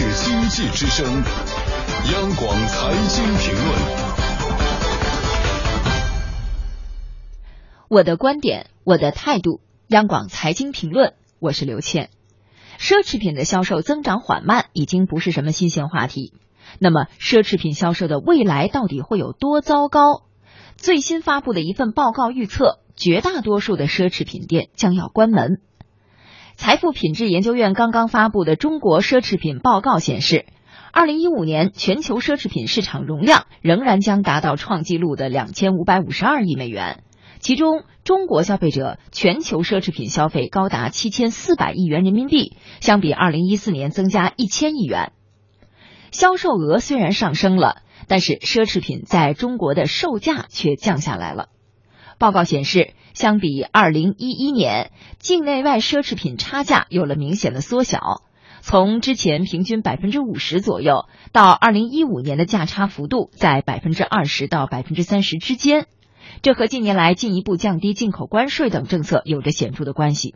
[0.00, 3.66] 是经济之声，央广财经评论。
[7.88, 9.60] 我的观点，我的态度。
[9.88, 12.10] 央广财经评论，我是刘倩。
[12.78, 16.32] 奢侈品的销售增长缓慢，已经不是什么新鲜话题。
[16.78, 20.22] 那么，奢侈品销售的未来到底会有多糟糕？
[20.76, 25.60] 最新发布的一份报告预测，绝大多数的奢侈品店将要关门。
[26.58, 30.44] 财富品质研究院刚刚发布的《中国奢侈品报告》显示，
[30.92, 37.04] 二零一五年全球奢侈品市场容量仍然将达到创纪录的两千五百五十二亿美元。
[37.38, 45.12] 其中，中国消费者全球奢侈品消费高达七千四百亿元人民币，相比二零一四年增加一千亿元。
[46.10, 51.50] 销售额虽然上升了，但是奢侈品在中国的售价却降下来了。
[52.18, 58.22] 报告显示，相比二零一一年，境内外奢侈品差价有了明显的缩小，
[58.60, 65.86] 从之前平均百分之五十左右，到二零一五年的价差幅度在百分之二十到百分之三十之间。
[66.42, 70.34] 这和近年来进一步降低进口关税等政策有着显著的关系。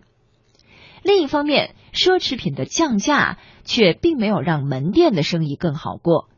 [1.03, 6.29] 另一方面，奢侈品的降价却并没有让门店的生意更好过。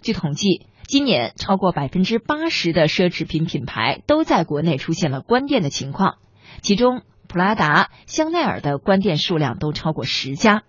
[0.00, 6.16] 据统计，今年超过百分之八十的奢侈品品牌都在国内出现了关店的情况，
[6.60, 10.64] 其中普拉达、香奈儿的关店数量都超过十家。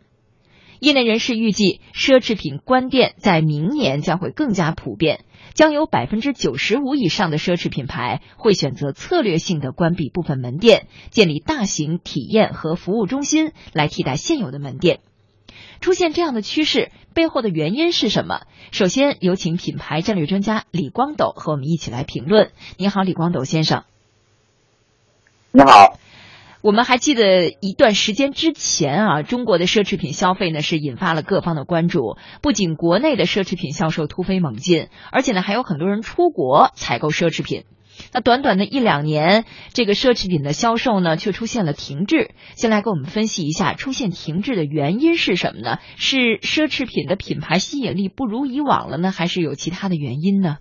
[0.80, 5.26] 业内人士预计，奢侈品关店在明年将会更加普遍。
[5.56, 15.02] 将有百分之九十五以上的奢侈品牌会选择策略性的关闭部分门店，建立大型体验和服务中心来替代现有的门店。
[15.84, 18.44] 出现这样的趋势背后的原因是什么？
[18.72, 22.52] 首先有请品牌战略专家李光斗和我们一起来评论。
[22.78, 23.84] 你好，李光斗先生。
[25.52, 26.00] 你好。
[26.62, 32.16] 我们还记得一段时间之前啊，中国的奢侈品消费呢是引发了各方的关注。
[32.42, 37.66] 不仅国内的奢侈品销售突飞猛进，而且呢还有很多人出国采购奢侈品。
[38.14, 42.32] 那短短的一两年，这个奢侈品的销售呢却出现了停滞。
[42.56, 45.78] 先来给我们分析一下出现停滞的原因是什么呢？
[45.96, 50.58] 是奢侈品的品牌吸引力不如以往了呢，还是有其他的原因呢？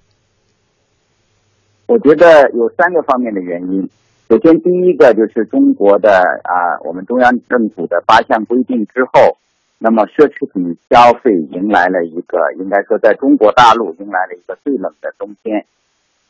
[1.86, 3.90] 我觉得有三个方面的原因。
[4.28, 6.08] 首先，第一个就是中国的
[6.44, 9.36] 啊，我们中央政府的八项规定之后，
[9.78, 15.66] 那么奢侈品消费迎来了一个，应该说在中国大陆迎来了一个最冷的冬天，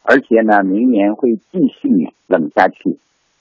[0.03, 2.99] 而且呢，明年会继续冷下去，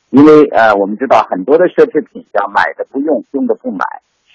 [0.09, 3.85] 因为呃，我们知道很多的奢侈品叫买的不用，用的不买，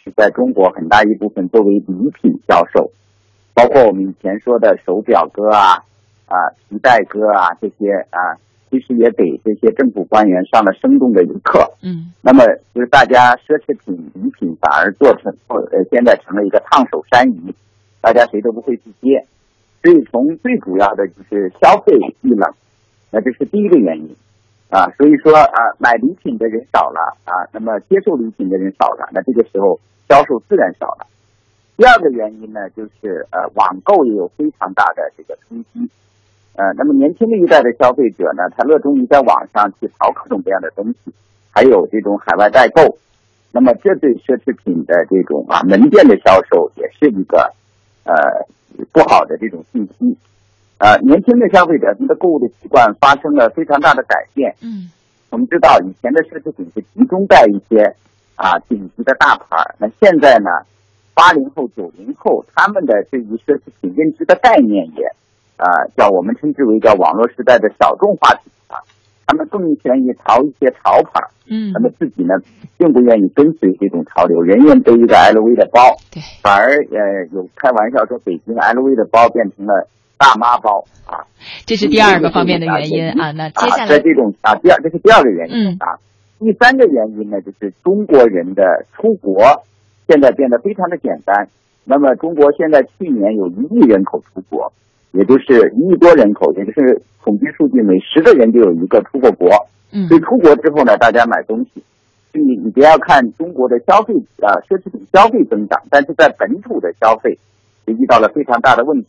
[0.05, 2.91] 是在中国很大一部分作为礼品销售，
[3.55, 5.85] 包括我们以前说的手表哥啊，
[6.27, 6.35] 啊
[6.69, 8.37] 皮带哥啊这些啊。
[8.69, 11.73] 其实也给这些政府官员上了生动的一课。
[11.83, 12.45] 嗯，那么
[12.75, 17.55] 就是大家奢侈品礼品反而做成呃现在成了一个烫手山芋，
[18.01, 19.25] 大家谁都不会去接。
[19.87, 21.93] 所以从最主要的就是消费
[22.23, 22.53] 遇冷，
[23.13, 24.17] 那这是第一个原因
[24.69, 24.91] 啊。
[24.99, 31.07] 所以说啊，买礼品的人少了啊，那么接受礼品的人少了，那这个时候销售自然少了。
[31.77, 35.89] 第二个原因呢，就是呃网购也有非常大的这个冲击。
[36.57, 41.13] 呃，那么年轻的一代的消费者呢，他热衷于在网上去淘各种各样的东西，
[41.53, 42.99] 还有这种海外代购，
[43.53, 47.55] 那么这对奢侈品的这种啊门店的销售也是一个
[48.07, 48.47] 呃
[48.93, 50.17] 不好的这种信息。
[50.79, 54.55] 呃，年轻的消费者他的购物的习惯发生了非常大的改变。
[54.63, 54.91] 嗯，
[55.31, 57.95] 我们知道以前的奢侈品是集中在一些
[58.37, 60.51] 啊顶级的大牌，那现在呢，
[61.15, 65.05] 八零后、九零后他们的对于奢侈品认知的概念也。
[65.59, 65.65] 啊，
[65.97, 68.77] 叫我们称之为叫网络时代的小众化品牌，
[69.27, 71.21] 他们更愿意淘一些潮牌，
[71.51, 72.35] 嗯，他们自己呢，
[72.79, 81.27] 并不愿意跟随这种潮流，人人背一个 LV 的包，对，反而呃有开玩笑说北京 LV 的包变成了大妈包啊，
[81.67, 83.33] 这是第二个方面的原因啊。
[83.33, 83.89] 那接下来。
[83.89, 85.99] 在这种啊，第二这是第二个原因啊，
[86.39, 89.65] 第三个原因呢，就是中国人的出国
[90.07, 91.49] 现在变得非常的简单。
[91.85, 94.73] 那么中国现在去年有一亿人口出国。
[95.13, 99.49] 也就是一亿多人口，也就是统计数据，每十个人就有一个出过国。
[99.93, 101.83] 嗯，所以出国之后呢，大家买东西，
[102.33, 107.39] 所以你不要看中国的消费啊，奢侈品消费增长，但是在本土的消费
[107.87, 109.09] 也遇到了非常大的问题。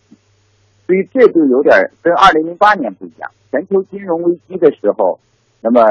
[0.86, 3.30] 所以这就有点跟二零零八年不一样。
[3.52, 5.20] 全球金融危机的时候，
[5.62, 5.82] 那么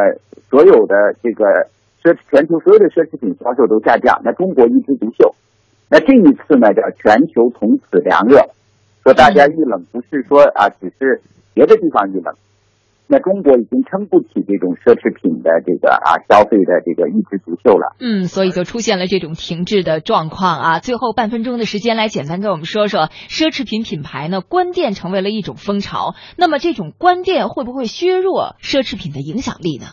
[0.49, 1.45] 所有的这个
[2.03, 5.35] 奢全球所有的奢侈品销售都下降，那中国一枝独秀。
[5.91, 8.39] 那这一次呢，叫全球从此凉热。
[9.07, 11.23] 说大家遇冷不是说啊，只是
[11.55, 12.35] 别的地方遇冷，
[13.07, 17.95] 那中国已经撑不起这种奢侈品的这个啊消费的这个一枝独秀了。
[18.01, 20.79] 嗯，所以就出现了这种停滞的状况啊。
[20.81, 29.87] 最后半分钟的时间，来简单跟我们说说奢侈品品牌呢关店成为了一种风潮，那么这种关店会不会削弱奢侈品的影响力呢？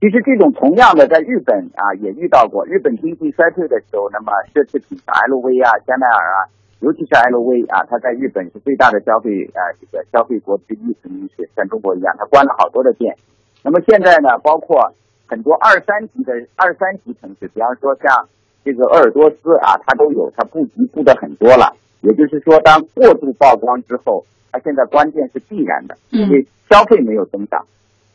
[0.00, 2.64] 其实这种同样的，在日本啊也遇到过。
[2.64, 6.48] 日本经济衰退的时候，那么奢侈品像 LV 啊、香奈儿啊，
[6.80, 13.16] 尤其是 LV 啊，它在日本是最大的消费啊这个消费国之一，肯定是像中国一样，它关了好多的店。
[13.62, 14.92] 那么现在呢，包括
[15.26, 18.28] 很多二三级的二三级城市，比方说像
[18.64, 21.74] 这个鄂尔多斯啊，它都有，它布局布的很多了。
[22.02, 27.64] 也就是说，当过度曝光之后，它现在关店是必然的，因为消费没有增长。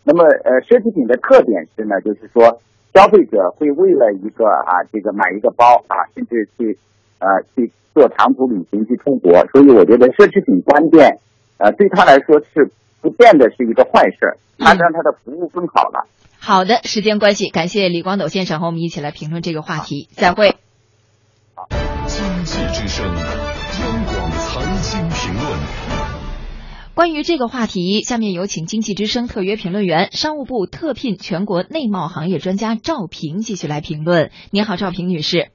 [0.04, 2.62] 那么，呃，奢侈品的特点是呢，就是说，
[2.94, 6.78] 消费者会为了一个啊，这个买一个包啊，甚至去，
[7.20, 11.20] 呃，去做长途旅行去出国，所以我觉得奢侈品关店，
[11.58, 12.72] 呃，对他来说是
[13.02, 16.08] 不见得是一个坏事，他让他的服务更好了。
[16.40, 20.56] 好的，时间关系，感谢李光斗先生和我们一起来评论这个话题，再会。
[22.08, 25.60] 经济之声，央广财经评论。
[26.96, 34.32] 关于这个话题，下面有请经济之声特约评论员、商务部特聘全国内贸行业专家赵平继续来评论。
[34.52, 35.50] 您好，赵平女士。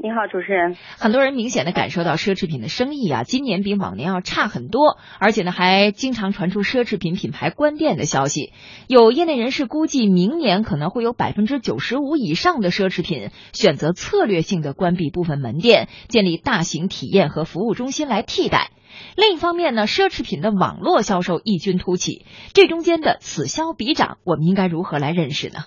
[0.00, 0.76] 你好，主持人。
[0.96, 8.52] 很多人明显的感受到奢侈品的生意啊，今年比往年要差很多，而且呢，还经常传出奢侈品品牌关店的消息。
[8.86, 18.70] 有业内人士估计，明年可能会有百分之九十五以上的奢侈品选择策略性的关闭部分门店，建立大型体验和服务中心来替代。
[19.16, 22.24] 另一方面呢，奢侈品的网络销售异军突起，
[22.54, 25.64] 这中间的此消彼长，我们应该如何来认识呢？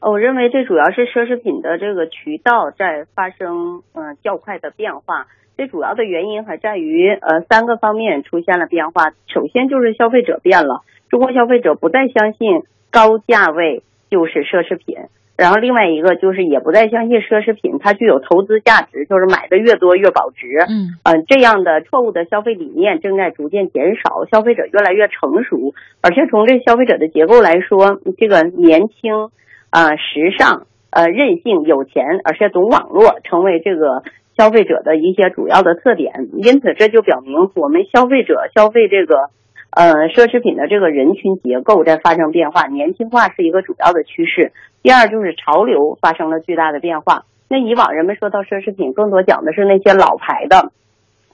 [0.00, 5.26] 我认为这主要是奢侈品的这个渠道在发生嗯较快的变化，
[5.56, 9.10] 最主要的原因还在于呃三个方面出现了变化。
[9.26, 10.80] 首先就是消费者变了，
[11.10, 14.96] 中国消费者不再相信高价位就是奢侈品。
[15.36, 20.46] 然后另外一个就是也不再相信奢侈品它具有投资价值，就是买的越多越保值。
[20.68, 25.72] 嗯，呃，这样的错误的消费理念正在逐渐减少，消费者越来越成熟。
[26.02, 29.30] 而且从这消费者的结构来说，这个年轻、
[29.70, 34.02] 啊时尚、呃任性、有钱，而且懂网络，成为这个
[34.36, 36.28] 消费者的一些主要的特点。
[36.34, 39.30] 因此，这就表明我们消费者消费这个。
[39.72, 44.50] 呃，奢侈品的这个人群结构在发生变化，年轻化是一个主要的趋势。
[44.82, 47.22] 第二就是潮流发生了巨大的变化。
[47.48, 50.72] 那以往人们说到奢侈品，更多讲的是那些老牌的，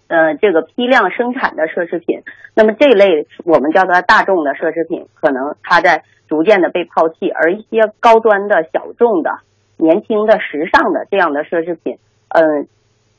[0.08, 2.22] 呃，这个批量生产的奢侈品。
[2.54, 9.38] 那么这一类我们叫做大众的奢侈品，可能它在逐渐的被抛弃，而一些高端的小众的、
[9.76, 11.98] 年轻的、时尚的这样的奢侈品，
[12.28, 12.66] 嗯，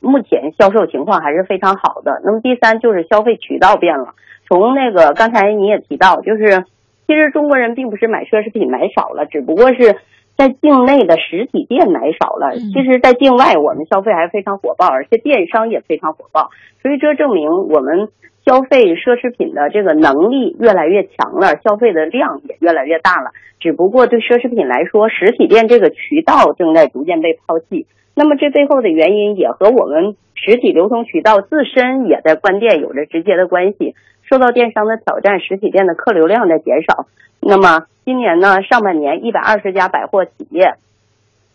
[0.00, 2.20] 目前销售情况还是非常好的。
[2.24, 4.14] 那么第三就是消费渠道变了。
[4.48, 6.64] 从那个刚才你也提到，就是
[7.06, 9.96] 其实中国人并不是买奢侈品买少了，只不过是
[10.38, 12.54] 在境内的实体店买少了。
[12.54, 16.50] 其实，在境外我们消费还非常火爆，而且电商也非常火爆。
[16.80, 18.08] 所以这证明我们
[18.46, 23.32] 消费奢侈品的这个能力越来越强了，消费的量也越来越大了。
[23.58, 27.88] 只不过对奢侈品来说，实体店这个渠道正在逐渐被抛弃。
[28.18, 33.94] 那么这背后的原因也和我们实体流通渠道自身也在关店有着直接的关系。
[34.28, 37.06] 受到电商的挑战，实体店的客流量在减少。
[37.38, 40.74] 那么今年呢，上半年一百二十家百货企业，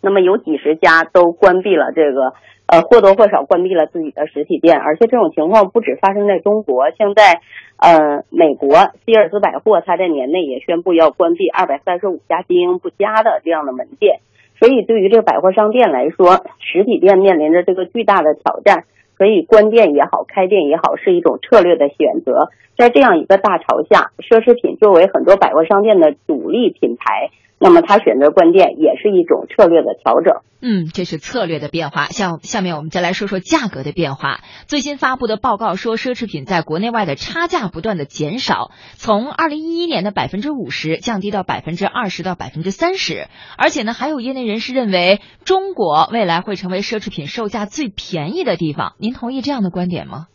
[0.02, 2.34] 那么有几十家都关闭了这个，
[2.66, 4.80] 呃，或多或少关闭了自己的实体店。
[4.80, 7.42] 而且这种情况不止发生在中国，现在，
[7.78, 8.70] 呃，美国
[9.06, 14.22] 希尔斯百货它在年内也宣布要关闭二百三十五家经营不佳的这样的门店。
[14.64, 18.86] 所以对于这个百货商店来说，实体店面临着这个巨大的挑战。
[19.18, 22.48] 所以关店也好，开店也好，是一种策略的选择。
[22.78, 27.30] 在这样一个大潮下，奢侈品作为很多百货商店的主力品牌。
[27.64, 30.42] 那么他选择关店也是一种策略的调整。
[30.62, 32.08] 嗯，这是策略的变化。
[32.08, 34.42] 像下面我们再来说说价格的变化。
[34.68, 43.28] 最新发布的报告说，奢侈品在国内外的差价不断的减少，从二零一一年的百分之五十降低到百分之二十到百分之三十。
[43.58, 48.96] 而且呢，还有业内人士认为，中国未来会成为奢侈品售价最便宜的地方。
[49.00, 50.28] 您同意这样的观点吗？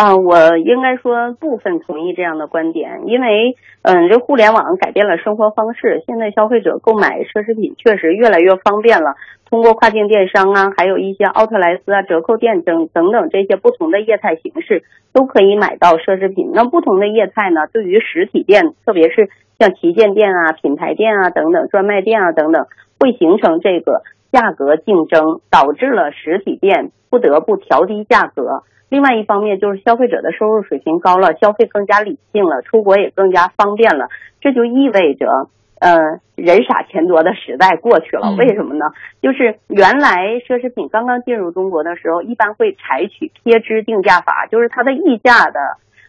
[0.00, 9.16] 啊，我应该说部分同意这样的观点，因为嗯，这互联网改变了生活方式，现在消费者购买奢侈品确实越来越方便了。
[9.50, 16.50] 通过跨境电商啊，还有一些奥特莱斯啊、折扣店等等等这些不同的业态形式，都可以买到奢侈品。
[16.54, 19.28] 那不同的业态呢，对于实体店，特别是
[19.58, 22.64] 像旗舰店啊、品牌店啊等等、专卖店啊等等，
[22.98, 24.00] 会形成这个
[24.32, 28.62] 价格竞争，导致了实体店不得不调低价格。
[28.88, 34.08] 另外一方面，就是消费者的收入水平高了，消费更加理性了，出国也更加方便了。
[34.40, 38.34] 这就意味着，呃，人傻钱多的时代过去了。
[38.36, 38.86] 为什么呢？
[39.22, 45.60] 就是原来奢侈品刚刚进入中国的时候，一般会采取贴支定价法，就是它的溢价的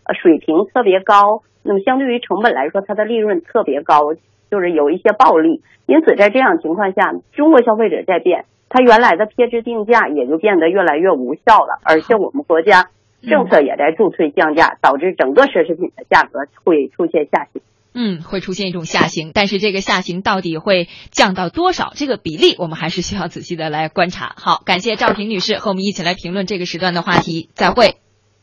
[0.05, 4.13] 呃水平特别高，那么相对于成本来说，它的利润特别高，
[4.51, 5.63] 就是有一些暴利。
[5.88, 8.46] 因此，在这样情况下，中国消费者在变。
[8.74, 12.89] 它原来的贴支定价也就变得越来越无效了，而且我们国家
[13.22, 17.62] 政策也在助推降价，导致整个奢侈品的价格会出现下行。
[17.93, 21.91] 嗯，会出现一种下行，但是这个下行到底会降到多少？
[21.96, 24.34] 这个比例我们还是需要仔细的来观察。
[24.38, 27.98] 好，感谢赵婷女士和我们一起来评论这个时段的话题，再会。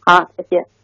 [0.04, 0.77] 好，再见。